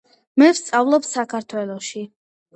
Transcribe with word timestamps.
მე 0.43 0.47
ვსწავლობ 0.53 1.05
საქართველოში. 1.09 2.05